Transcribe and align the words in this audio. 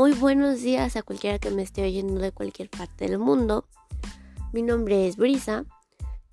Muy 0.00 0.12
buenos 0.12 0.62
días 0.62 0.96
a 0.96 1.02
cualquiera 1.02 1.38
que 1.38 1.50
me 1.50 1.60
esté 1.60 1.82
oyendo 1.82 2.22
de 2.22 2.32
cualquier 2.32 2.70
parte 2.70 3.06
del 3.06 3.18
mundo. 3.18 3.66
Mi 4.50 4.62
nombre 4.62 5.06
es 5.06 5.16
Brisa 5.16 5.66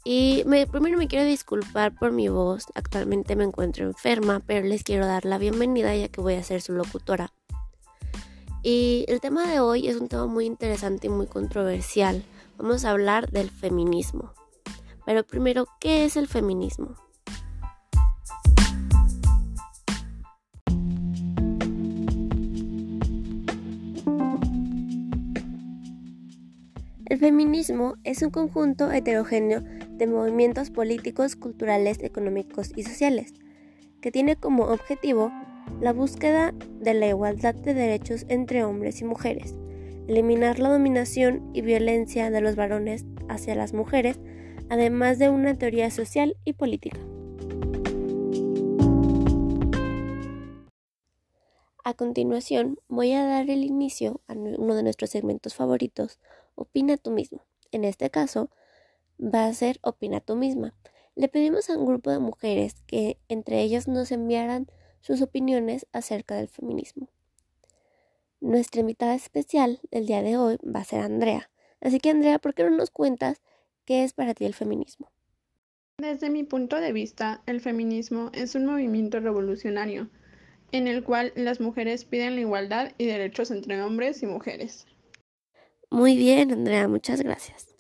y 0.06 0.46
primero 0.72 0.98
me 0.98 1.10
quiero 1.10 1.26
disculpar 1.26 1.94
por 1.94 2.14
mi 2.14 2.30
voz. 2.30 2.68
Actualmente 2.76 3.36
me 3.36 3.44
encuentro 3.44 3.84
enferma, 3.84 4.40
pero 4.40 4.66
les 4.66 4.84
quiero 4.84 5.06
dar 5.06 5.26
la 5.26 5.38
bienvenida 5.38 5.94
ya 5.94 6.08
que 6.08 6.22
voy 6.22 6.36
a 6.36 6.44
ser 6.44 6.62
su 6.62 6.72
locutora. 6.72 7.34
Y 8.64 9.04
el 9.10 9.20
tema 9.20 9.46
de 9.46 9.60
hoy 9.60 9.90
es 9.90 9.98
un 9.98 10.08
tema 10.08 10.28
muy 10.28 10.46
interesante 10.46 11.08
y 11.08 11.10
muy 11.10 11.28
controversial. 11.28 12.24
Vamos 12.58 12.86
a 12.86 12.92
hablar 12.92 13.30
del 13.32 13.50
feminismo. 13.52 14.32
Pero 15.06 15.26
primero, 15.26 15.68
¿qué 15.82 16.06
es 16.06 16.16
el 16.16 16.30
feminismo? 16.30 16.96
El 27.10 27.20
feminismo 27.20 27.94
es 28.04 28.22
un 28.22 28.32
conjunto 28.32 28.92
heterogéneo 28.92 29.62
de 29.62 30.08
movimientos 30.08 30.72
políticos, 30.72 31.38
culturales, 31.38 32.04
económicos 32.04 32.74
y 32.76 32.84
sociales, 32.84 33.34
que 34.02 34.12
tiene 34.12 34.36
como 34.36 34.66
objetivo 34.66 35.32
la 35.80 35.94
búsqueda 35.94 36.54
de 36.82 36.94
la 36.94 37.08
igualdad 37.08 37.56
de 37.56 37.74
derechos 37.74 38.26
entre 38.28 38.66
hombres 38.66 39.00
y 39.00 39.06
mujeres, 39.06 39.56
eliminar 40.10 40.60
la 40.60 40.68
dominación 40.68 41.50
y 41.54 41.62
violencia 41.62 42.30
de 42.30 42.42
los 42.42 42.58
varones 42.58 43.06
hacia 43.30 43.56
las 43.56 43.74
mujeres, 43.74 44.20
además 44.68 45.18
de 45.18 45.30
una 45.30 45.58
teoría 45.58 45.90
social 45.92 46.36
y 46.44 46.54
política. 46.54 47.00
A 51.86 51.94
continuación, 51.94 52.80
voy 52.90 53.14
a 53.14 53.26
dar 53.26 53.50
el 53.50 53.64
inicio 53.64 54.20
a 54.28 54.34
uno 54.34 54.76
de 54.76 54.84
nuestros 54.84 55.10
segmentos 55.10 55.56
favoritos, 55.56 56.20
Opina 56.58 56.98
tú 56.98 57.12
mismo. 57.12 57.46
En 57.72 57.86
este 57.86 58.10
caso, 58.10 58.50
va 59.20 59.46
a 59.46 59.54
ser 59.54 59.80
Opina 59.84 60.20
tú 60.20 60.36
misma. 60.36 60.74
Le 61.16 61.28
pedimos 61.30 61.70
a 61.70 61.78
un 61.78 61.86
grupo 61.86 62.10
de 62.12 62.20
mujeres 62.20 62.82
que 62.88 63.20
entre 63.30 63.62
ellas 63.62 63.88
nos 63.88 64.12
enviaran 64.12 64.68
sus 65.00 65.22
opiniones 65.22 65.88
acerca 65.94 66.36
del 66.36 66.48
feminismo. 66.48 67.10
Nuestra 68.42 68.82
invitada 68.82 69.16
especial 69.16 69.80
del 69.92 70.08
día 70.08 70.22
de 70.22 70.38
hoy 70.38 70.58
va 70.64 70.82
a 70.82 70.86
ser 70.86 71.02
Andrea. 71.02 71.50
Así 71.80 72.00
que 72.00 72.10
Andrea, 72.10 72.40
¿por 72.40 72.54
qué 72.56 72.64
no 72.64 72.72
nos 72.72 72.90
cuentas 72.90 73.42
qué 73.86 74.04
es 74.04 74.14
para 74.14 74.34
ti 74.34 74.46
el 74.46 74.54
feminismo? 74.54 75.12
Desde 76.00 76.30
mi 76.30 76.44
punto 76.44 76.76
de 76.78 76.92
vista, 76.92 77.42
el 77.46 77.62
feminismo 77.62 78.30
es 78.34 78.56
un 78.56 78.66
movimiento 78.66 79.20
revolucionario 79.20 80.10
en 80.72 80.88
el 80.88 81.04
cual 81.04 81.34
las 81.36 81.60
mujeres 81.60 82.06
piden 82.06 82.36
la 82.36 82.42
igualdad 82.42 82.92
y 82.98 83.06
derechos 83.06 83.52
entre 83.52 83.82
hombres 83.82 84.22
y 84.24 84.26
mujeres. 84.26 84.86
Muy 85.90 86.18
bien, 86.18 86.52
Andrea, 86.52 86.90
muchas 86.90 87.22
gracias. 87.22 87.76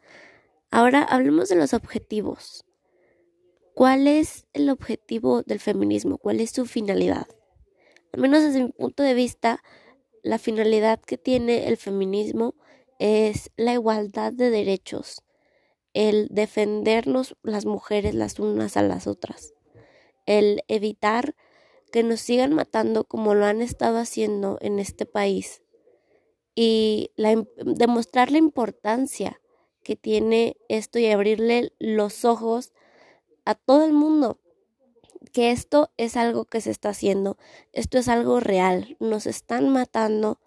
Ahora 0.71 1.03
hablemos 1.03 1.49
de 1.49 1.57
los 1.57 1.73
objetivos. 1.73 2.63
¿Cuál 3.73 4.07
es 4.07 4.47
el 4.53 4.69
objetivo 4.69 5.43
del 5.43 5.59
feminismo? 5.59 6.17
¿Cuál 6.17 6.39
es 6.39 6.51
su 6.51 6.65
finalidad? 6.65 7.27
Al 8.13 8.21
menos 8.21 8.43
desde 8.43 8.63
mi 8.63 8.71
punto 8.71 9.03
de 9.03 9.13
vista, 9.13 9.61
la 10.23 10.39
finalidad 10.39 11.01
que 11.01 11.17
tiene 11.17 11.67
el 11.67 11.75
feminismo 11.75 12.55
es 12.97 13.51
la 13.57 13.73
igualdad 13.73 14.31
de 14.31 14.51
derechos, 14.51 15.21
el 15.93 16.29
defendernos 16.31 17.35
las 17.43 17.65
mujeres 17.65 18.15
las 18.15 18.39
unas 18.39 18.77
a 18.77 18.83
las 18.83 19.05
otras, 19.05 19.53
el 20.25 20.63
evitar 20.69 21.35
que 21.91 22.03
nos 22.03 22.21
sigan 22.21 22.53
matando 22.53 23.03
como 23.03 23.35
lo 23.35 23.45
han 23.45 23.61
estado 23.61 23.97
haciendo 23.97 24.57
en 24.61 24.79
este 24.79 25.05
país 25.05 25.61
y 26.59 27.11
demostrar 27.15 28.31
la 28.31 28.39
importancia 28.39 29.39
que 29.83 29.95
tiene 29.95 30.57
esto 30.69 30.97
y 30.97 31.05
abrirle 31.05 31.71
los 31.77 32.25
ojos 32.25 32.73
a 33.45 33.53
todo 33.53 33.85
el 33.85 33.93
mundo 33.93 34.39
que 35.31 35.51
esto 35.51 35.91
es 35.97 36.17
algo 36.17 36.45
que 36.45 36.59
se 36.59 36.71
está 36.71 36.89
haciendo, 36.89 37.37
esto 37.73 37.99
es 37.99 38.07
algo 38.07 38.39
real, 38.39 38.97
nos 38.99 39.27
están 39.27 39.69
matando 39.69 40.39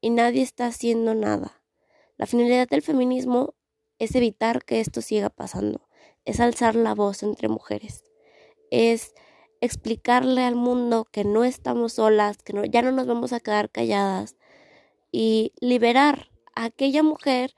y 0.00 0.08
nadie 0.08 0.40
está 0.40 0.68
haciendo 0.68 1.14
nada. 1.14 1.60
La 2.16 2.24
finalidad 2.24 2.66
del 2.66 2.80
feminismo 2.80 3.54
es 3.98 4.14
evitar 4.14 4.64
que 4.64 4.80
esto 4.80 5.02
siga 5.02 5.28
pasando, 5.28 5.86
es 6.24 6.40
alzar 6.40 6.76
la 6.76 6.94
voz 6.94 7.22
entre 7.22 7.48
mujeres, 7.48 8.04
es 8.70 9.12
explicarle 9.60 10.44
al 10.44 10.54
mundo 10.54 11.06
que 11.12 11.24
no 11.24 11.44
estamos 11.44 11.92
solas, 11.94 12.42
que 12.42 12.54
no, 12.54 12.64
ya 12.64 12.80
no 12.80 12.90
nos 12.90 13.06
vamos 13.06 13.34
a 13.34 13.40
quedar 13.40 13.68
calladas 13.68 14.37
y 15.10 15.52
liberar 15.60 16.30
a 16.54 16.64
aquella 16.64 17.02
mujer 17.02 17.54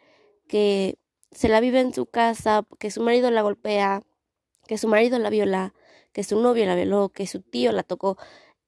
que 0.49 0.99
se 1.31 1.49
la 1.49 1.61
vive 1.61 1.81
en 1.81 1.95
su 1.95 2.07
casa, 2.07 2.67
que 2.79 2.91
su 2.91 3.03
marido 3.03 3.31
la 3.31 3.43
golpea, 3.43 4.03
que 4.67 4.79
su 4.79 4.89
marido 4.89 5.19
la 5.19 5.31
viola, 5.31 5.75
que 6.13 6.25
su 6.25 6.41
novio 6.41 6.67
la 6.67 6.75
violó, 6.75 7.09
que 7.11 7.27
su 7.27 7.41
tío 7.41 7.73
la 7.73 7.83
tocó, 7.83 8.17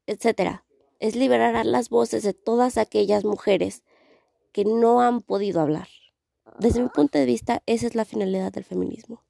etcétera. 0.06 0.64
Es 1.00 1.16
liberar 1.16 1.56
a 1.56 1.64
las 1.64 1.88
voces 1.88 2.22
de 2.22 2.34
todas 2.34 2.78
aquellas 2.78 3.24
mujeres 3.24 3.82
que 4.52 4.64
no 4.64 5.00
han 5.00 5.22
podido 5.22 5.60
hablar. 5.60 5.88
Desde 6.58 6.82
mi 6.82 6.88
punto 6.88 7.18
de 7.18 7.24
vista, 7.24 7.62
esa 7.66 7.86
es 7.86 7.94
la 7.94 8.04
finalidad 8.04 8.52
del 8.52 8.64
feminismo. 8.64 9.22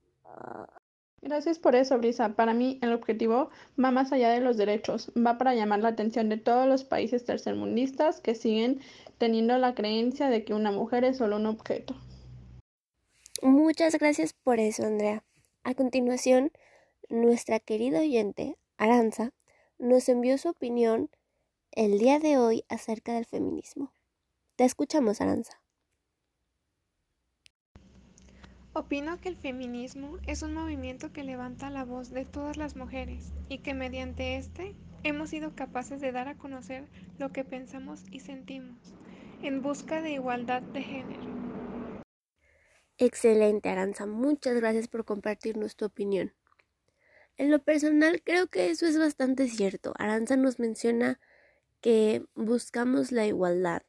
Gracias 1.22 1.60
por 1.60 1.76
eso, 1.76 1.96
Brisa. 1.98 2.30
Para 2.30 2.52
mí, 2.52 2.80
el 2.82 2.92
objetivo 2.92 3.48
va 3.82 3.92
más 3.92 4.12
allá 4.12 4.30
de 4.30 4.40
los 4.40 4.56
derechos, 4.56 5.12
va 5.16 5.38
para 5.38 5.54
llamar 5.54 5.78
la 5.78 5.90
atención 5.90 6.28
de 6.28 6.36
todos 6.36 6.66
los 6.66 6.82
países 6.82 7.24
tercermundistas 7.24 8.20
que 8.20 8.34
siguen 8.34 8.80
teniendo 9.18 9.56
la 9.56 9.76
creencia 9.76 10.28
de 10.28 10.44
que 10.44 10.52
una 10.52 10.72
mujer 10.72 11.04
es 11.04 11.18
solo 11.18 11.36
un 11.36 11.46
objeto. 11.46 11.94
Muchas 13.40 13.96
gracias 13.98 14.32
por 14.32 14.58
eso, 14.58 14.84
Andrea. 14.84 15.22
A 15.62 15.74
continuación, 15.74 16.50
nuestra 17.08 17.60
querida 17.60 18.00
oyente, 18.00 18.56
Aranza, 18.76 19.32
nos 19.78 20.08
envió 20.08 20.38
su 20.38 20.48
opinión 20.48 21.08
el 21.70 22.00
día 22.00 22.18
de 22.18 22.36
hoy 22.36 22.64
acerca 22.68 23.14
del 23.14 23.26
feminismo. 23.26 23.92
Te 24.56 24.64
escuchamos, 24.64 25.20
Aranza. 25.20 25.61
Opino 28.74 29.20
que 29.20 29.28
el 29.28 29.36
feminismo 29.36 30.16
es 30.26 30.42
un 30.42 30.54
movimiento 30.54 31.12
que 31.12 31.24
levanta 31.24 31.68
la 31.68 31.84
voz 31.84 32.08
de 32.08 32.24
todas 32.24 32.56
las 32.56 32.74
mujeres 32.74 33.30
y 33.50 33.58
que 33.58 33.74
mediante 33.74 34.36
este 34.36 34.74
hemos 35.02 35.28
sido 35.28 35.54
capaces 35.54 36.00
de 36.00 36.10
dar 36.10 36.26
a 36.28 36.38
conocer 36.38 36.84
lo 37.18 37.32
que 37.32 37.44
pensamos 37.44 38.04
y 38.10 38.20
sentimos 38.20 38.78
en 39.42 39.60
busca 39.60 40.00
de 40.00 40.12
igualdad 40.12 40.62
de 40.62 40.82
género. 40.82 41.22
Excelente, 42.96 43.68
Aranza. 43.68 44.06
Muchas 44.06 44.54
gracias 44.54 44.88
por 44.88 45.04
compartirnos 45.04 45.76
tu 45.76 45.84
opinión. 45.84 46.32
En 47.36 47.50
lo 47.50 47.62
personal 47.62 48.22
creo 48.24 48.46
que 48.46 48.70
eso 48.70 48.86
es 48.86 48.98
bastante 48.98 49.48
cierto. 49.48 49.92
Aranza 49.98 50.38
nos 50.38 50.58
menciona 50.58 51.20
que 51.82 52.24
buscamos 52.34 53.12
la 53.12 53.26
igualdad 53.26 53.82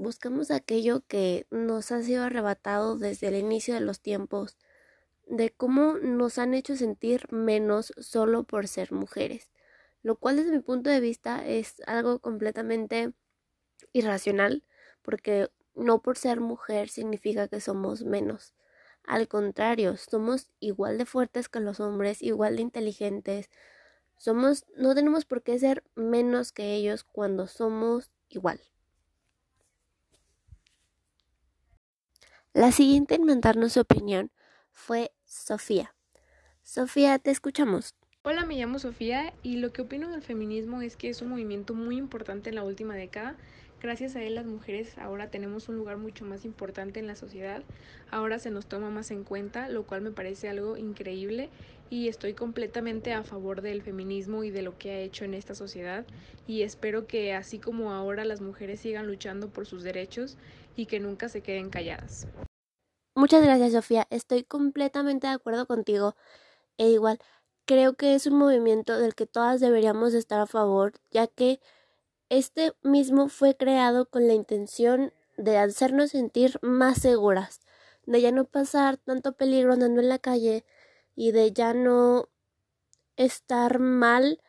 buscamos 0.00 0.50
aquello 0.50 1.02
que 1.06 1.46
nos 1.50 1.92
ha 1.92 2.02
sido 2.02 2.24
arrebatado 2.24 2.96
desde 2.96 3.28
el 3.28 3.36
inicio 3.36 3.74
de 3.74 3.80
los 3.80 4.00
tiempos, 4.00 4.56
de 5.26 5.50
cómo 5.50 5.98
nos 5.98 6.38
han 6.38 6.54
hecho 6.54 6.74
sentir 6.74 7.30
menos 7.30 7.92
solo 7.98 8.44
por 8.44 8.66
ser 8.66 8.92
mujeres, 8.92 9.50
lo 10.02 10.16
cual 10.16 10.36
desde 10.36 10.52
mi 10.52 10.60
punto 10.60 10.88
de 10.88 11.00
vista 11.00 11.46
es 11.46 11.82
algo 11.86 12.18
completamente 12.18 13.12
irracional, 13.92 14.64
porque 15.02 15.50
no 15.74 16.00
por 16.00 16.16
ser 16.16 16.40
mujer 16.40 16.88
significa 16.88 17.48
que 17.48 17.60
somos 17.60 18.02
menos. 18.02 18.54
Al 19.04 19.28
contrario, 19.28 19.98
somos 19.98 20.48
igual 20.60 20.96
de 20.96 21.04
fuertes 21.04 21.50
que 21.50 21.60
los 21.60 21.78
hombres, 21.78 22.22
igual 22.22 22.56
de 22.56 22.62
inteligentes. 22.62 23.50
Somos 24.16 24.64
no 24.76 24.94
tenemos 24.94 25.26
por 25.26 25.42
qué 25.42 25.58
ser 25.58 25.84
menos 25.94 26.52
que 26.52 26.74
ellos 26.74 27.04
cuando 27.04 27.46
somos 27.46 28.10
igual. 28.28 28.60
La 32.52 32.72
siguiente 32.72 33.14
en 33.14 33.22
mandarnos 33.22 33.74
su 33.74 33.80
opinión 33.80 34.32
fue 34.72 35.12
Sofía. 35.24 35.94
Sofía, 36.64 37.20
te 37.20 37.30
escuchamos. 37.30 37.94
Hola, 38.22 38.44
me 38.44 38.56
llamo 38.56 38.80
Sofía 38.80 39.32
y 39.44 39.58
lo 39.58 39.72
que 39.72 39.82
opino 39.82 40.10
del 40.10 40.20
feminismo 40.20 40.82
es 40.82 40.96
que 40.96 41.08
es 41.08 41.22
un 41.22 41.28
movimiento 41.28 41.74
muy 41.74 41.96
importante 41.96 42.50
en 42.50 42.56
la 42.56 42.64
última 42.64 42.96
década. 42.96 43.36
Gracias 43.80 44.16
a 44.16 44.22
él 44.24 44.34
las 44.34 44.46
mujeres 44.46 44.98
ahora 44.98 45.30
tenemos 45.30 45.68
un 45.68 45.76
lugar 45.76 45.96
mucho 45.96 46.24
más 46.24 46.44
importante 46.44 46.98
en 46.98 47.06
la 47.06 47.14
sociedad. 47.14 47.62
Ahora 48.10 48.40
se 48.40 48.50
nos 48.50 48.66
toma 48.66 48.90
más 48.90 49.12
en 49.12 49.22
cuenta, 49.22 49.68
lo 49.68 49.86
cual 49.86 50.00
me 50.02 50.10
parece 50.10 50.48
algo 50.48 50.76
increíble 50.76 51.50
y 51.90 52.08
estoy 52.08 52.34
completamente 52.34 53.12
a 53.12 53.24
favor 53.24 53.62
del 53.62 53.82
feminismo 53.82 54.44
y 54.44 54.50
de 54.50 54.62
lo 54.62 54.78
que 54.78 54.92
ha 54.92 55.00
hecho 55.00 55.24
en 55.24 55.34
esta 55.34 55.54
sociedad. 55.54 56.06
Y 56.46 56.62
espero 56.62 57.06
que 57.06 57.34
así 57.34 57.58
como 57.58 57.92
ahora 57.92 58.24
las 58.24 58.40
mujeres 58.40 58.80
sigan 58.80 59.06
luchando 59.08 59.50
por 59.52 59.66
sus 59.66 59.82
derechos 59.82 60.38
y 60.76 60.86
que 60.86 61.00
nunca 61.00 61.28
se 61.28 61.42
queden 61.42 61.68
calladas. 61.68 62.28
Muchas 63.16 63.42
gracias 63.42 63.72
Sofía, 63.72 64.06
estoy 64.10 64.44
completamente 64.44 65.26
de 65.26 65.34
acuerdo 65.34 65.66
contigo. 65.66 66.16
E 66.78 66.88
igual 66.90 67.18
creo 67.66 67.94
que 67.94 68.14
es 68.14 68.26
un 68.26 68.38
movimiento 68.38 68.98
del 68.98 69.14
que 69.14 69.26
todas 69.26 69.60
deberíamos 69.60 70.14
estar 70.14 70.40
a 70.40 70.46
favor 70.46 70.94
ya 71.10 71.26
que 71.26 71.60
Este 72.30 72.72
mismo 72.82 73.28
fue 73.28 73.56
creado 73.56 74.06
con 74.08 74.26
la 74.28 74.34
intención 74.34 75.12
de 75.36 75.58
hacernos 75.58 76.10
sentir 76.12 76.58
más 76.62 76.98
seguras, 77.00 77.60
de 78.06 78.20
ya 78.22 78.32
no 78.32 78.44
pasar 78.46 78.98
tanto 78.98 79.32
peligro 79.34 79.72
andando 79.74 80.00
en 80.00 80.08
la 80.08 80.18
calle 80.18 80.64
y 81.14 81.32
de 81.32 81.52
ya 81.52 81.74
no 81.74 82.28
estar 83.16 83.78
mal 83.78 84.40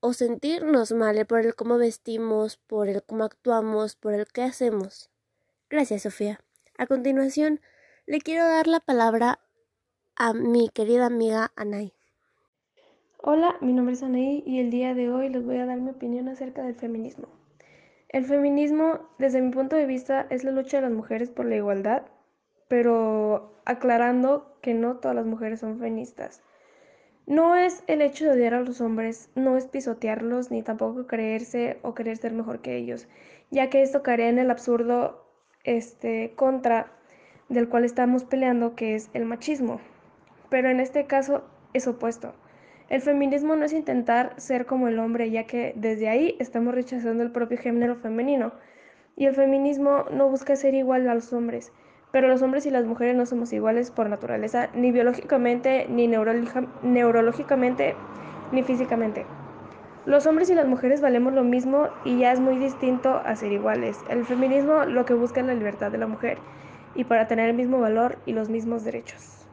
o 0.00 0.12
sentirnos 0.12 0.92
mal 0.92 1.26
por 1.26 1.40
el 1.40 1.54
cómo 1.54 1.78
vestimos, 1.78 2.56
por 2.56 2.88
el 2.88 3.02
cómo 3.02 3.24
actuamos, 3.24 3.96
por 3.96 4.14
el 4.14 4.26
qué 4.26 4.42
hacemos. 4.42 5.10
Gracias, 5.68 6.02
Sofía. 6.02 6.40
A 6.78 6.86
continuación, 6.86 7.60
le 8.06 8.20
quiero 8.20 8.44
dar 8.44 8.66
la 8.66 8.80
palabra 8.80 9.40
a 10.16 10.32
mi 10.32 10.68
querida 10.68 11.06
amiga 11.06 11.52
Anay. 11.56 11.92
Hola, 13.20 13.56
mi 13.60 13.72
nombre 13.72 13.94
es 13.94 14.02
Anaí 14.02 14.42
y 14.46 14.60
el 14.60 14.70
día 14.70 14.94
de 14.94 15.10
hoy 15.10 15.28
les 15.28 15.44
voy 15.44 15.58
a 15.58 15.66
dar 15.66 15.80
mi 15.80 15.90
opinión 15.90 16.28
acerca 16.28 16.62
del 16.62 16.76
feminismo. 16.76 17.28
El 18.08 18.24
feminismo, 18.24 19.00
desde 19.18 19.42
mi 19.42 19.50
punto 19.50 19.76
de 19.76 19.84
vista, 19.84 20.26
es 20.30 20.44
la 20.44 20.52
lucha 20.52 20.78
de 20.78 20.84
las 20.84 20.92
mujeres 20.92 21.28
por 21.28 21.44
la 21.44 21.56
igualdad, 21.56 22.04
pero 22.68 23.52
aclarando 23.64 24.56
que 24.62 24.74
no 24.74 24.96
todas 24.96 25.16
las 25.16 25.26
mujeres 25.26 25.60
son 25.60 25.78
feministas. 25.78 26.42
No 27.26 27.56
es 27.56 27.84
el 27.86 28.00
hecho 28.00 28.24
de 28.24 28.30
odiar 28.30 28.54
a 28.54 28.60
los 28.60 28.80
hombres, 28.80 29.30
no 29.34 29.56
es 29.58 29.66
pisotearlos, 29.66 30.50
ni 30.50 30.62
tampoco 30.62 31.06
creerse 31.06 31.78
o 31.82 31.94
querer 31.94 32.16
ser 32.16 32.32
mejor 32.32 32.60
que 32.60 32.76
ellos, 32.76 33.06
ya 33.50 33.68
que 33.68 33.82
esto 33.82 34.02
caería 34.02 34.30
en 34.30 34.38
el 34.38 34.50
absurdo 34.50 35.26
este, 35.64 36.32
contra 36.36 36.90
del 37.50 37.68
cual 37.68 37.84
estamos 37.84 38.24
peleando, 38.24 38.74
que 38.74 38.94
es 38.94 39.10
el 39.12 39.24
machismo. 39.24 39.80
Pero 40.48 40.70
en 40.70 40.80
este 40.80 41.06
caso 41.06 41.44
es 41.74 41.86
opuesto. 41.86 42.34
El 42.88 43.02
feminismo 43.02 43.54
no 43.56 43.66
es 43.66 43.74
intentar 43.74 44.32
ser 44.40 44.64
como 44.64 44.88
el 44.88 44.98
hombre, 44.98 45.30
ya 45.30 45.44
que 45.44 45.74
desde 45.76 46.08
ahí 46.08 46.36
estamos 46.38 46.74
rechazando 46.74 47.22
el 47.22 47.32
propio 47.32 47.58
género 47.58 47.96
femenino. 47.96 48.52
Y 49.16 49.26
el 49.26 49.34
feminismo 49.34 50.06
no 50.10 50.30
busca 50.30 50.56
ser 50.56 50.74
igual 50.74 51.06
a 51.08 51.14
los 51.14 51.32
hombres, 51.34 51.72
pero 52.12 52.28
los 52.28 52.42
hombres 52.42 52.66
y 52.66 52.70
las 52.70 52.86
mujeres 52.86 53.16
no 53.16 53.26
somos 53.26 53.52
iguales 53.52 53.90
por 53.90 54.08
naturaleza, 54.08 54.68
ni 54.74 54.92
biológicamente, 54.92 55.86
ni 55.88 56.08
neurológicamente, 56.08 57.94
ni 58.52 58.62
físicamente. 58.62 59.26
Los 60.06 60.26
hombres 60.26 60.48
y 60.48 60.54
las 60.54 60.66
mujeres 60.66 61.02
valemos 61.02 61.34
lo 61.34 61.44
mismo 61.44 61.88
y 62.04 62.18
ya 62.18 62.32
es 62.32 62.40
muy 62.40 62.56
distinto 62.56 63.10
a 63.10 63.36
ser 63.36 63.52
iguales. 63.52 63.98
El 64.08 64.24
feminismo 64.24 64.84
lo 64.86 65.04
que 65.04 65.12
busca 65.12 65.40
es 65.40 65.46
la 65.46 65.54
libertad 65.54 65.90
de 65.90 65.98
la 65.98 66.06
mujer 66.06 66.38
y 66.94 67.04
para 67.04 67.28
tener 67.28 67.50
el 67.50 67.56
mismo 67.56 67.78
valor 67.78 68.18
y 68.24 68.32
los 68.32 68.48
mismos 68.48 68.84
derechos. 68.84 69.46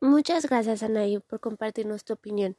Muchas 0.00 0.46
gracias, 0.46 0.82
Anaí, 0.82 1.18
por 1.18 1.40
compartir 1.40 1.86
nuestra 1.86 2.14
opinión. 2.14 2.56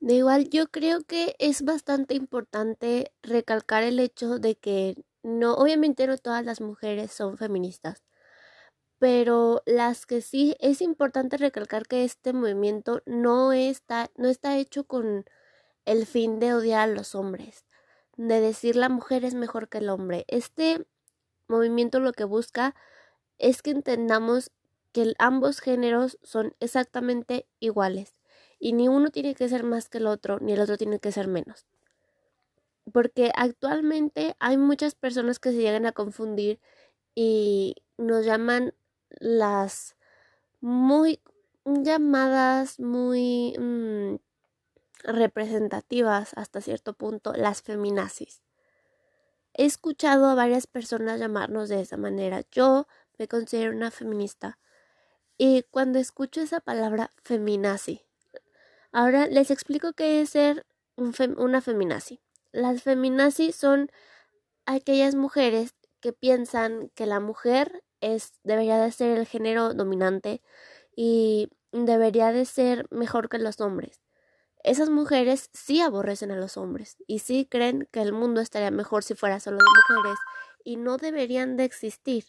De 0.00 0.14
igual, 0.14 0.50
yo 0.50 0.66
creo 0.66 1.04
que 1.04 1.34
es 1.38 1.62
bastante 1.62 2.14
importante 2.14 3.12
recalcar 3.22 3.82
el 3.82 3.98
hecho 3.98 4.38
de 4.38 4.56
que 4.56 4.94
no, 5.26 5.54
obviamente 5.54 6.06
no 6.06 6.16
todas 6.18 6.44
las 6.44 6.60
mujeres 6.60 7.10
son 7.10 7.36
feministas, 7.36 8.04
pero 8.98 9.62
las 9.66 10.06
que 10.06 10.20
sí 10.20 10.56
es 10.60 10.80
importante 10.80 11.36
recalcar 11.36 11.86
que 11.88 12.04
este 12.04 12.32
movimiento 12.32 13.02
no 13.06 13.52
está, 13.52 14.08
no 14.16 14.28
está 14.28 14.56
hecho 14.56 14.84
con 14.84 15.24
el 15.84 16.06
fin 16.06 16.38
de 16.38 16.54
odiar 16.54 16.88
a 16.88 16.92
los 16.92 17.16
hombres, 17.16 17.66
de 18.16 18.40
decir 18.40 18.76
la 18.76 18.88
mujer 18.88 19.24
es 19.24 19.34
mejor 19.34 19.68
que 19.68 19.78
el 19.78 19.88
hombre. 19.88 20.24
Este 20.28 20.86
movimiento 21.48 21.98
lo 21.98 22.12
que 22.12 22.24
busca 22.24 22.76
es 23.38 23.62
que 23.62 23.72
entendamos 23.72 24.52
que 24.92 25.12
ambos 25.18 25.60
géneros 25.60 26.18
son 26.22 26.54
exactamente 26.60 27.48
iguales 27.58 28.14
y 28.60 28.74
ni 28.74 28.86
uno 28.88 29.10
tiene 29.10 29.34
que 29.34 29.48
ser 29.48 29.64
más 29.64 29.88
que 29.88 29.98
el 29.98 30.06
otro, 30.06 30.38
ni 30.38 30.52
el 30.52 30.60
otro 30.60 30.78
tiene 30.78 31.00
que 31.00 31.10
ser 31.10 31.26
menos. 31.26 31.66
Porque 32.92 33.32
actualmente 33.34 34.36
hay 34.38 34.56
muchas 34.58 34.94
personas 34.94 35.38
que 35.38 35.50
se 35.50 35.58
llegan 35.58 35.86
a 35.86 35.92
confundir 35.92 36.60
y 37.14 37.76
nos 37.98 38.24
llaman 38.24 38.74
las 39.10 39.96
muy 40.60 41.20
llamadas 41.64 42.78
muy 42.78 43.56
mm, 43.58 44.16
representativas 45.04 46.32
hasta 46.36 46.60
cierto 46.60 46.94
punto 46.94 47.32
las 47.32 47.62
feminazis. 47.62 48.42
He 49.54 49.64
escuchado 49.64 50.26
a 50.26 50.34
varias 50.34 50.66
personas 50.66 51.18
llamarnos 51.18 51.68
de 51.68 51.80
esa 51.80 51.96
manera. 51.96 52.42
Yo 52.52 52.86
me 53.18 53.26
considero 53.26 53.72
una 53.72 53.90
feminista 53.90 54.58
y 55.38 55.64
cuando 55.70 55.98
escucho 55.98 56.40
esa 56.40 56.60
palabra 56.60 57.12
feminazi, 57.22 58.02
ahora 58.92 59.26
les 59.26 59.50
explico 59.50 59.92
qué 59.92 60.20
es 60.22 60.30
ser 60.30 60.66
una 60.96 61.60
feminazi. 61.60 62.20
Las 62.56 62.84
feminazi 62.84 63.52
son 63.52 63.90
aquellas 64.64 65.14
mujeres 65.14 65.74
que 66.00 66.14
piensan 66.14 66.90
que 66.94 67.04
la 67.04 67.20
mujer 67.20 67.84
es 68.00 68.32
debería 68.44 68.78
de 68.78 68.92
ser 68.92 69.18
el 69.18 69.26
género 69.26 69.74
dominante 69.74 70.40
y 70.96 71.50
debería 71.70 72.32
de 72.32 72.46
ser 72.46 72.86
mejor 72.90 73.28
que 73.28 73.36
los 73.38 73.60
hombres. 73.60 74.00
Esas 74.64 74.88
mujeres 74.88 75.50
sí 75.52 75.82
aborrecen 75.82 76.30
a 76.30 76.36
los 76.36 76.56
hombres 76.56 76.96
y 77.06 77.18
sí 77.18 77.46
creen 77.50 77.90
que 77.92 78.00
el 78.00 78.14
mundo 78.14 78.40
estaría 78.40 78.70
mejor 78.70 79.04
si 79.04 79.12
fuera 79.12 79.38
solo 79.38 79.58
de 79.58 79.94
mujeres 79.98 80.18
y 80.64 80.76
no 80.76 80.96
deberían 80.96 81.58
de 81.58 81.64
existir. 81.64 82.24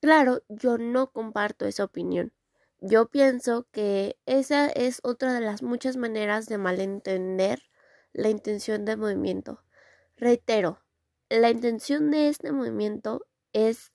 Claro, 0.00 0.42
yo 0.48 0.76
no 0.76 1.12
comparto 1.12 1.66
esa 1.66 1.84
opinión. 1.84 2.32
Yo 2.80 3.06
pienso 3.06 3.68
que 3.70 4.18
esa 4.26 4.66
es 4.66 4.98
otra 5.04 5.34
de 5.34 5.40
las 5.40 5.62
muchas 5.62 5.96
maneras 5.96 6.46
de 6.46 6.58
malentender 6.58 7.62
la 8.12 8.28
intención 8.28 8.84
del 8.84 8.98
movimiento. 8.98 9.62
Reitero, 10.16 10.80
la 11.28 11.50
intención 11.50 12.10
de 12.10 12.28
este 12.28 12.52
movimiento 12.52 13.26
es 13.52 13.92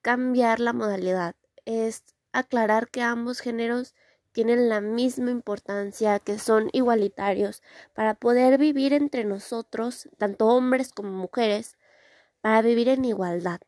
cambiar 0.00 0.60
la 0.60 0.72
modalidad, 0.72 1.36
es 1.64 2.04
aclarar 2.32 2.88
que 2.88 3.02
ambos 3.02 3.40
géneros 3.40 3.94
tienen 4.32 4.68
la 4.68 4.80
misma 4.80 5.30
importancia, 5.30 6.18
que 6.18 6.38
son 6.38 6.70
igualitarios, 6.72 7.62
para 7.92 8.14
poder 8.14 8.58
vivir 8.58 8.94
entre 8.94 9.24
nosotros, 9.24 10.08
tanto 10.18 10.46
hombres 10.46 10.92
como 10.92 11.10
mujeres, 11.10 11.76
para 12.40 12.62
vivir 12.62 12.88
en 12.88 13.04
igualdad 13.04 13.60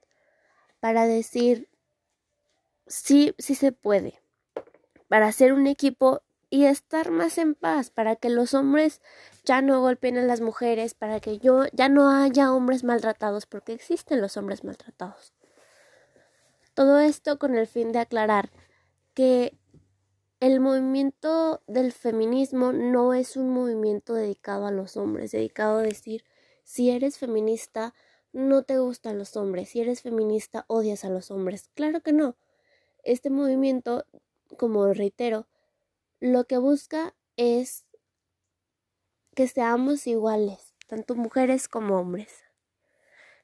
para 0.85 1.07
decir 1.07 1.71
sí, 2.87 3.35
sí 3.39 3.55
se 3.55 3.73
puede, 3.73 4.21
para 5.09 5.29
hacer 5.29 5.55
un 5.55 5.67
equipo 5.67 6.21
y 6.55 6.67
estar 6.67 7.11
más 7.11 7.39
en 7.39 7.57
paz, 7.57 7.91
para 7.91 8.15
que 8.15 8.31
los 8.31 8.55
hombres 8.55 9.03
ya 9.45 9.61
no 9.61 9.81
golpeen 9.81 10.19
a 10.19 10.23
las 10.23 10.41
mujeres, 10.41 10.95
para 10.95 11.19
que 11.19 11.39
yo 11.39 11.65
ya 11.73 11.89
no 11.89 12.09
haya 12.11 12.53
hombres 12.53 12.85
maltratados, 12.85 13.45
porque 13.45 13.73
existen 13.73 14.21
los 14.21 14.37
hombres 14.37 14.63
maltratados. 14.63 15.35
Todo 16.73 17.01
esto 17.01 17.41
con 17.41 17.57
el 17.57 17.67
fin 17.67 17.91
de 17.91 17.99
aclarar 17.99 18.53
que 19.15 19.59
el 20.39 20.61
movimiento 20.61 21.61
del 21.67 21.91
feminismo 21.91 22.71
no 22.71 23.15
es 23.15 23.37
un 23.37 23.51
movimiento 23.51 24.15
dedicado 24.15 24.69
a 24.69 24.71
los 24.71 24.97
hombres, 24.97 25.33
dedicado 25.33 25.79
a 25.79 25.83
decir, 25.83 26.23
si 26.63 26.93
eres 26.93 27.19
feminista, 27.19 27.95
no 28.33 28.63
te 28.63 28.79
gustan 28.79 29.19
los 29.19 29.37
hombres, 29.37 29.71
si 29.71 29.81
eres 29.81 30.03
feminista 30.03 30.67
odias 30.69 31.05
a 31.05 31.09
los 31.09 31.33
hombres. 31.33 31.69
Claro 31.75 32.01
que 32.01 32.13
no. 32.13 32.37
Este 33.03 33.29
movimiento, 33.29 34.07
como 34.57 34.87
reitero, 34.95 35.49
lo 36.25 36.47
que 36.47 36.57
busca 36.57 37.15
es 37.37 37.85
que 39.35 39.47
seamos 39.47 40.07
iguales, 40.07 40.75
tanto 40.87 41.17
mujeres 41.17 41.69
como 41.69 41.99
hombres. 41.99 42.45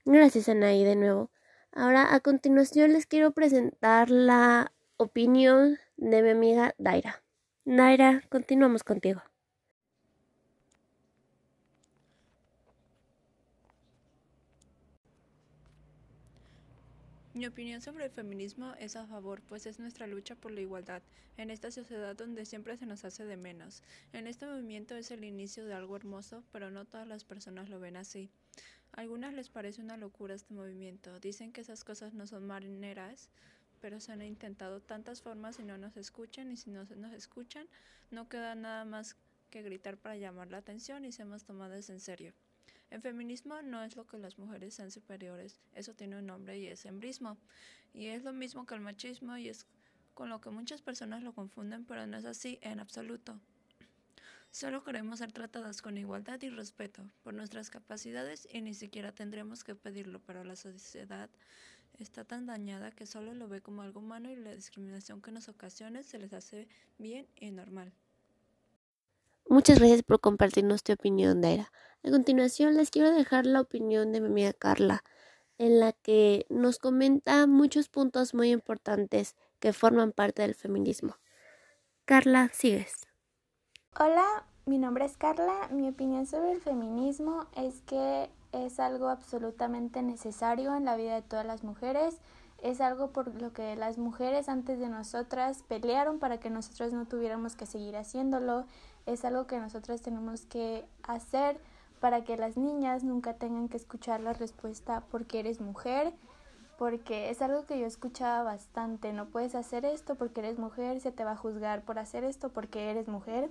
Gracias, 0.06 0.48
Anaí, 0.48 0.82
de 0.82 0.96
nuevo. 0.96 1.30
Ahora, 1.72 2.14
a 2.14 2.20
continuación, 2.20 2.94
les 2.94 3.04
quiero 3.04 3.32
presentar 3.32 4.08
la 4.08 4.72
opinión 4.96 5.78
de 5.98 6.22
mi 6.22 6.30
amiga 6.30 6.74
Daira. 6.78 7.22
Daira, 7.66 8.22
continuamos 8.30 8.82
contigo. 8.82 9.20
Mi 17.40 17.46
opinión 17.46 17.80
sobre 17.80 18.04
el 18.04 18.10
feminismo 18.10 18.74
es 18.78 18.96
a 18.96 19.06
favor, 19.06 19.40
pues 19.40 19.64
es 19.64 19.78
nuestra 19.78 20.06
lucha 20.06 20.36
por 20.36 20.52
la 20.52 20.60
igualdad 20.60 21.00
en 21.38 21.50
esta 21.50 21.70
sociedad 21.70 22.14
donde 22.14 22.44
siempre 22.44 22.76
se 22.76 22.84
nos 22.84 23.06
hace 23.06 23.24
de 23.24 23.38
menos. 23.38 23.82
En 24.12 24.26
este 24.26 24.44
movimiento 24.44 24.94
es 24.94 25.10
el 25.10 25.24
inicio 25.24 25.64
de 25.64 25.72
algo 25.72 25.96
hermoso, 25.96 26.44
pero 26.52 26.70
no 26.70 26.84
todas 26.84 27.08
las 27.08 27.24
personas 27.24 27.70
lo 27.70 27.80
ven 27.80 27.96
así. 27.96 28.28
A 28.92 29.00
algunas 29.00 29.32
les 29.32 29.48
parece 29.48 29.80
una 29.80 29.96
locura 29.96 30.34
este 30.34 30.52
movimiento, 30.52 31.18
dicen 31.18 31.50
que 31.50 31.62
esas 31.62 31.82
cosas 31.82 32.12
no 32.12 32.26
son 32.26 32.46
marineras, 32.46 33.30
pero 33.80 34.00
se 34.00 34.12
han 34.12 34.20
intentado 34.20 34.82
tantas 34.82 35.22
formas 35.22 35.58
y 35.60 35.62
no 35.62 35.78
nos 35.78 35.96
escuchan 35.96 36.52
y 36.52 36.58
si 36.58 36.68
no 36.68 36.84
nos 36.84 37.14
escuchan 37.14 37.66
no 38.10 38.28
queda 38.28 38.54
nada 38.54 38.84
más 38.84 39.16
que 39.48 39.62
gritar 39.62 39.96
para 39.96 40.16
llamar 40.16 40.50
la 40.50 40.58
atención 40.58 41.06
y 41.06 41.12
seamos 41.12 41.44
tomadas 41.44 41.88
en 41.88 42.00
serio. 42.00 42.34
El 42.90 43.00
feminismo 43.00 43.62
no 43.62 43.84
es 43.84 43.96
lo 43.96 44.06
que 44.06 44.18
las 44.18 44.38
mujeres 44.38 44.74
sean 44.74 44.90
superiores, 44.90 45.60
eso 45.74 45.94
tiene 45.94 46.18
un 46.18 46.26
nombre 46.26 46.58
y 46.58 46.66
es 46.66 46.84
embrismo. 46.86 47.38
Y 47.94 48.06
es 48.06 48.24
lo 48.24 48.32
mismo 48.32 48.66
que 48.66 48.74
el 48.74 48.80
machismo 48.80 49.36
y 49.36 49.48
es 49.48 49.66
con 50.14 50.28
lo 50.28 50.40
que 50.40 50.50
muchas 50.50 50.82
personas 50.82 51.22
lo 51.22 51.32
confunden, 51.32 51.84
pero 51.84 52.06
no 52.06 52.16
es 52.16 52.24
así 52.24 52.58
en 52.62 52.80
absoluto. 52.80 53.38
Solo 54.50 54.82
queremos 54.82 55.20
ser 55.20 55.30
tratadas 55.30 55.80
con 55.80 55.96
igualdad 55.96 56.42
y 56.42 56.50
respeto 56.50 57.08
por 57.22 57.34
nuestras 57.34 57.70
capacidades 57.70 58.48
y 58.52 58.60
ni 58.60 58.74
siquiera 58.74 59.12
tendremos 59.12 59.62
que 59.62 59.76
pedirlo, 59.76 60.20
pero 60.26 60.42
la 60.42 60.56
sociedad 60.56 61.30
está 61.98 62.24
tan 62.24 62.46
dañada 62.46 62.90
que 62.90 63.06
solo 63.06 63.32
lo 63.34 63.48
ve 63.48 63.60
como 63.60 63.82
algo 63.82 64.00
humano 64.00 64.28
y 64.30 64.36
la 64.36 64.54
discriminación 64.54 65.22
que 65.22 65.30
en 65.30 65.36
ocasiones 65.36 66.06
se 66.06 66.18
les 66.18 66.32
hace 66.32 66.66
bien 66.98 67.28
y 67.36 67.52
normal. 67.52 67.92
Muchas 69.48 69.78
gracias 69.78 70.02
por 70.02 70.20
compartirnos 70.20 70.82
tu 70.82 70.92
opinión, 70.92 71.40
Daira. 71.40 71.72
A 72.04 72.10
continuación 72.10 72.76
les 72.76 72.90
quiero 72.90 73.10
dejar 73.10 73.46
la 73.46 73.60
opinión 73.60 74.12
de 74.12 74.20
mi 74.20 74.28
amiga 74.28 74.52
Carla, 74.52 75.04
en 75.58 75.80
la 75.80 75.92
que 75.92 76.46
nos 76.48 76.78
comenta 76.78 77.46
muchos 77.46 77.88
puntos 77.88 78.32
muy 78.32 78.50
importantes 78.50 79.36
que 79.58 79.72
forman 79.72 80.12
parte 80.12 80.42
del 80.42 80.54
feminismo. 80.54 81.16
Carla, 82.06 82.50
sigues. 82.52 83.06
Hola, 83.98 84.24
mi 84.66 84.78
nombre 84.78 85.04
es 85.04 85.16
Carla. 85.16 85.68
Mi 85.70 85.88
opinión 85.88 86.26
sobre 86.26 86.52
el 86.52 86.60
feminismo 86.60 87.46
es 87.56 87.82
que 87.82 88.30
es 88.52 88.80
algo 88.80 89.08
absolutamente 89.08 90.02
necesario 90.02 90.74
en 90.74 90.84
la 90.84 90.96
vida 90.96 91.14
de 91.14 91.22
todas 91.22 91.44
las 91.44 91.62
mujeres. 91.64 92.18
Es 92.62 92.80
algo 92.80 93.10
por 93.10 93.40
lo 93.40 93.52
que 93.52 93.74
las 93.76 93.98
mujeres 93.98 94.48
antes 94.48 94.78
de 94.78 94.88
nosotras 94.88 95.64
pelearon 95.66 96.18
para 96.18 96.40
que 96.40 96.50
nosotros 96.50 96.92
no 96.92 97.06
tuviéramos 97.06 97.56
que 97.56 97.66
seguir 97.66 97.96
haciéndolo. 97.96 98.66
Es 99.06 99.24
algo 99.24 99.46
que 99.46 99.58
nosotras 99.58 100.02
tenemos 100.02 100.46
que 100.46 100.84
hacer 101.02 101.60
para 102.00 102.24
que 102.24 102.36
las 102.36 102.56
niñas 102.56 103.04
nunca 103.04 103.34
tengan 103.34 103.68
que 103.68 103.76
escuchar 103.76 104.20
la 104.20 104.32
respuesta 104.32 105.02
porque 105.10 105.40
eres 105.40 105.60
mujer, 105.60 106.12
porque 106.78 107.30
es 107.30 107.42
algo 107.42 107.66
que 107.66 107.78
yo 107.78 107.86
escuchaba 107.86 108.42
bastante, 108.42 109.12
no 109.12 109.26
puedes 109.26 109.54
hacer 109.54 109.84
esto 109.84 110.14
porque 110.14 110.40
eres 110.40 110.58
mujer, 110.58 111.00
se 111.00 111.12
te 111.12 111.24
va 111.24 111.32
a 111.32 111.36
juzgar 111.36 111.82
por 111.82 111.98
hacer 111.98 112.24
esto 112.24 112.48
porque 112.48 112.90
eres 112.90 113.08
mujer. 113.08 113.50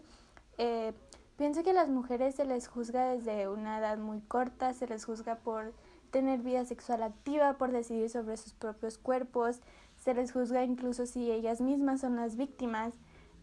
Eh, 0.57 0.93
Pienso 1.39 1.63
que 1.63 1.69
a 1.69 1.73
las 1.73 1.87
mujeres 1.87 2.35
se 2.35 2.43
les 2.43 2.67
juzga 2.67 3.11
desde 3.11 3.47
una 3.47 3.79
edad 3.79 3.97
muy 3.97 4.19
corta, 4.19 4.73
se 4.73 4.87
les 4.87 5.05
juzga 5.05 5.37
por 5.37 5.71
tener 6.11 6.41
vida 6.41 6.65
sexual 6.65 7.01
activa, 7.01 7.53
por 7.53 7.71
decidir 7.71 8.09
sobre 8.09 8.35
sus 8.35 8.51
propios 8.51 8.97
cuerpos, 8.97 9.61
se 9.95 10.13
les 10.13 10.33
juzga 10.33 10.65
incluso 10.65 11.05
si 11.05 11.31
ellas 11.31 11.61
mismas 11.61 12.01
son 12.01 12.17
las 12.17 12.35
víctimas. 12.35 12.93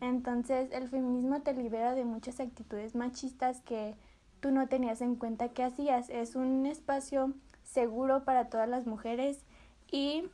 Entonces 0.00 0.70
el 0.72 0.88
feminismo 0.88 1.40
te 1.40 1.54
libera 1.54 1.94
de 1.94 2.04
muchas 2.04 2.40
actitudes 2.40 2.94
machistas 2.94 3.60
que 3.62 3.96
tú 4.40 4.50
no 4.50 4.68
tenías 4.68 5.00
en 5.00 5.16
cuenta 5.16 5.48
que 5.48 5.62
hacías. 5.62 6.10
Es 6.10 6.36
un 6.36 6.66
espacio 6.66 7.32
seguro 7.62 8.24
para 8.24 8.48
todas 8.48 8.68
las 8.68 8.86
mujeres 8.86 9.44
y 9.90 10.24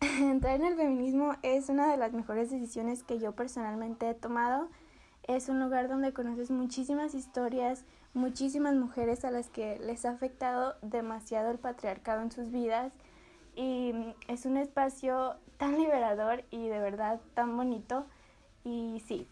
entrar 0.00 0.56
en 0.56 0.66
el 0.66 0.76
feminismo 0.76 1.36
es 1.42 1.68
una 1.68 1.90
de 1.90 1.96
las 1.96 2.12
mejores 2.12 2.50
decisiones 2.50 3.02
que 3.02 3.18
yo 3.18 3.32
personalmente 3.32 4.08
he 4.08 4.14
tomado. 4.14 4.68
Es 5.22 5.48
un 5.48 5.60
lugar 5.60 5.88
donde 5.88 6.12
conoces 6.12 6.50
muchísimas 6.50 7.14
historias, 7.14 7.84
muchísimas 8.14 8.74
mujeres 8.74 9.24
a 9.24 9.30
las 9.30 9.48
que 9.48 9.78
les 9.80 10.04
ha 10.04 10.10
afectado 10.10 10.76
demasiado 10.82 11.50
el 11.50 11.58
patriarcado 11.58 12.22
en 12.22 12.30
sus 12.30 12.50
vidas 12.50 12.92
y 13.56 13.92
es 14.28 14.46
un 14.46 14.56
espacio 14.56 15.36
tan 15.56 15.78
liberador 15.78 16.44
y 16.50 16.68
de 16.68 16.78
verdad 16.78 17.20
tan 17.34 17.56
bonito 17.56 18.06
y 18.66 19.00
sí. 19.06 19.28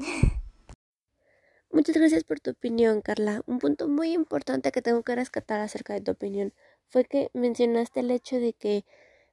Muchas 1.70 1.96
gracias 1.96 2.22
por 2.22 2.38
tu 2.38 2.52
opinión, 2.52 3.02
Carla. 3.02 3.42
Un 3.46 3.58
punto 3.58 3.88
muy 3.88 4.12
importante 4.12 4.70
que 4.70 4.80
tengo 4.80 5.02
que 5.02 5.16
rescatar 5.16 5.60
acerca 5.60 5.92
de 5.92 6.00
tu 6.00 6.12
opinión 6.12 6.52
fue 6.88 7.04
que 7.04 7.30
mencionaste 7.34 8.00
el 8.00 8.12
hecho 8.12 8.36
de 8.36 8.52
que 8.52 8.84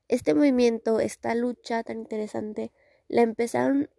este 0.07 0.33
movimiento, 0.33 0.99
esta 0.99 1.35
lucha 1.35 1.83
tan 1.83 1.99
interesante, 1.99 2.71
la 3.07 3.21
empezaron 3.21 3.89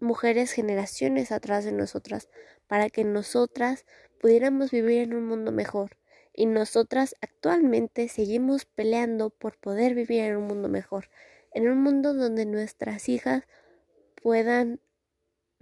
mujeres 0.00 0.52
generaciones 0.52 1.30
atrás 1.30 1.66
de 1.66 1.72
nosotras, 1.72 2.30
para 2.66 2.88
que 2.88 3.04
nosotras 3.04 3.84
pudiéramos 4.18 4.70
vivir 4.70 5.02
en 5.02 5.14
un 5.14 5.26
mundo 5.26 5.52
mejor. 5.52 5.98
Y 6.32 6.46
nosotras 6.46 7.14
actualmente 7.20 8.08
seguimos 8.08 8.64
peleando 8.64 9.28
por 9.28 9.58
poder 9.58 9.94
vivir 9.94 10.20
en 10.20 10.36
un 10.36 10.46
mundo 10.46 10.70
mejor, 10.70 11.10
en 11.52 11.68
un 11.68 11.82
mundo 11.82 12.14
donde 12.14 12.46
nuestras 12.46 13.10
hijas 13.10 13.44
puedan 14.22 14.80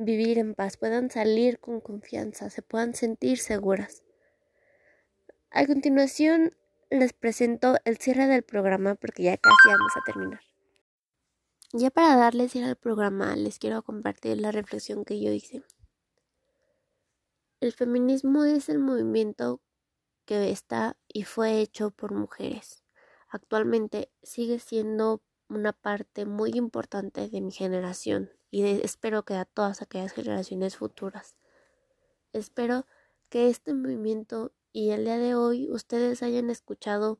vivir 0.04 0.38
en 0.38 0.54
paz, 0.54 0.76
puedan 0.76 1.11
salir 1.11 1.61
con 1.61 1.80
confianza, 1.80 2.49
se 2.50 2.62
puedan 2.62 2.95
sentir 2.95 3.38
seguras. 3.38 4.02
A 5.50 5.66
continuación 5.66 6.57
les 6.88 7.12
presento 7.12 7.76
el 7.85 7.99
cierre 7.99 8.26
del 8.26 8.42
programa 8.42 8.95
porque 8.95 9.25
ya 9.25 9.37
casi 9.37 9.69
vamos 9.69 9.92
a 9.97 10.04
terminar. 10.04 10.40
Ya 11.73 11.90
para 11.90 12.16
darles 12.16 12.57
ir 12.57 12.64
al 12.64 12.76
programa, 12.76 13.37
les 13.37 13.59
quiero 13.59 13.83
compartir 13.83 14.40
la 14.40 14.50
reflexión 14.50 15.04
que 15.04 15.21
yo 15.21 15.33
hice. 15.33 15.62
El 17.61 17.73
feminismo 17.73 18.45
es 18.45 18.69
el 18.71 18.78
movimiento 18.78 19.61
que 20.25 20.50
está 20.50 20.97
y 21.09 21.25
fue 21.25 21.61
hecho 21.61 21.90
por 21.90 22.12
mujeres. 22.12 22.83
Actualmente 23.28 24.11
sigue 24.23 24.59
siendo 24.59 25.23
una 25.49 25.73
parte 25.73 26.25
muy 26.25 26.52
importante 26.54 27.28
de 27.28 27.40
mi 27.40 27.52
generación 27.52 28.30
y 28.50 28.64
espero 28.64 29.25
que 29.25 29.35
a 29.35 29.45
todas 29.45 29.83
aquellas 29.83 30.12
generaciones 30.12 30.76
futuras. 30.76 31.37
Espero 32.33 32.87
que 33.28 33.49
este 33.49 33.75
movimiento 33.75 34.52
y 34.73 34.90
el 34.90 35.04
día 35.04 35.19
de 35.19 35.35
hoy 35.35 35.71
ustedes 35.71 36.23
hayan 36.23 36.50
escuchado 36.50 37.19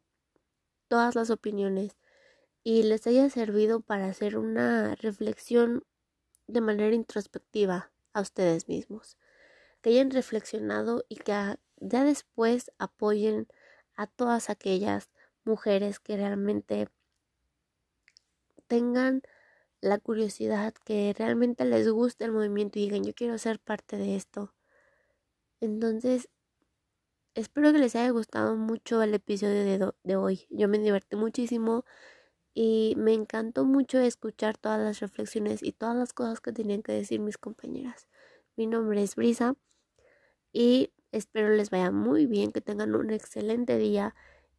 todas 0.89 1.15
las 1.15 1.31
opiniones 1.31 1.97
y 2.63 2.83
les 2.83 3.07
haya 3.07 3.31
servido 3.31 3.81
para 3.81 4.07
hacer 4.07 4.37
una 4.37 4.95
reflexión 4.97 5.85
de 6.47 6.61
manera 6.61 6.95
introspectiva 6.95 7.91
a 8.13 8.21
ustedes 8.21 8.69
mismos, 8.69 9.17
que 9.81 9.91
hayan 9.91 10.11
reflexionado 10.11 11.05
y 11.09 11.17
que 11.17 11.33
ya 11.77 12.05
después 12.05 12.73
apoyen 12.79 13.49
a 13.97 14.07
todas 14.07 14.51
aquellas 14.51 15.11
mujeres 15.45 16.01
que 16.01 16.17
realmente 16.17 16.89
tengan 18.67 19.23
la 19.81 19.99
curiosidad, 19.99 20.75
que 20.85 21.15
realmente 21.17 21.65
les 21.65 21.89
guste 21.89 22.25
el 22.25 22.33
movimiento 22.33 22.79
y 22.79 22.83
digan 22.83 23.05
yo 23.05 23.15
quiero 23.15 23.39
ser 23.39 23.59
parte 23.61 23.97
de 23.97 24.17
esto. 24.17 24.55
Entonces, 25.61 26.29
espero 27.35 27.73
que 27.73 27.79
les 27.79 27.97
haya 27.97 28.11
gustado 28.11 28.57
mucho 28.57 29.03
el 29.03 29.15
episodio 29.15 29.65
de, 29.65 29.93
de 30.03 30.17
hoy. 30.17 30.47
Yo 30.51 30.69
me 30.69 30.79
divertí 30.79 31.17
muchísimo 31.17 31.85
y 32.55 32.95
me 32.97 33.15
encantó 33.15 33.65
mucho 33.65 33.99
escuchar 34.01 34.59
todas 34.59 34.81
las 34.81 35.01
reflexiones 35.01 35.63
y 35.63 35.73
todas 35.73 35.97
las 35.97 36.13
cosas 36.13 36.41
que 36.41 36.53
tenían 36.53 36.83
que 36.83 36.93
decir 36.93 37.21
mis 37.21 37.39
compañeras. 37.39 38.09
Mi 38.57 38.67
nombre 38.67 39.03
es 39.03 39.17
Brisa 39.17 39.55
y 40.53 40.93
espero 41.13 41.51
les 41.51 41.71
vaya 41.71 41.91
muy 41.91 42.27
bien, 42.27 42.53
que 42.53 42.61
tengan 42.61 42.95
un 42.95 43.11
excelente 43.11 43.79
día 43.79 44.15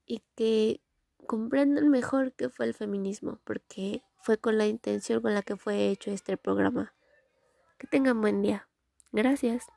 y 0.06 0.24
que 0.36 0.82
comprendan 1.28 1.90
mejor 1.90 2.34
qué 2.34 2.50
fue 2.50 2.66
el 2.66 2.74
feminismo, 2.74 3.40
porque 3.44 4.04
fue 4.22 4.38
con 4.38 4.58
la 4.58 4.68
intención 4.68 5.22
con 5.22 5.34
la 5.34 5.42
que 5.42 5.56
fue 5.56 5.90
hecho 5.90 6.12
este 6.12 6.38
programa. 6.38 6.94
Que 7.78 7.88
tengan 7.88 8.22
buen 8.22 8.42
día. 8.42 8.68
Gracias. 9.12 9.68